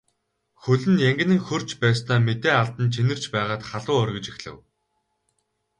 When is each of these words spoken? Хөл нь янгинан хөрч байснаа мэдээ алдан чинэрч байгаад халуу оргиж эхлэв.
Хөл 0.63 0.83
нь 0.91 1.03
янгинан 1.09 1.41
хөрч 1.47 1.69
байснаа 1.81 2.19
мэдээ 2.27 2.53
алдан 2.61 2.87
чинэрч 2.95 3.23
байгаад 3.35 3.61
халуу 3.69 3.97
оргиж 4.03 4.25
эхлэв. 4.31 4.57